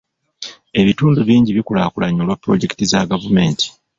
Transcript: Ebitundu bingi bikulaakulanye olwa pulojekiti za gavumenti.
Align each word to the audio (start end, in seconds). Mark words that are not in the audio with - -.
Ebitundu 0.79 1.19
bingi 1.29 1.51
bikulaakulanye 1.57 2.19
olwa 2.21 2.35
pulojekiti 2.41 2.83
za 2.91 3.09
gavumenti. 3.09 3.65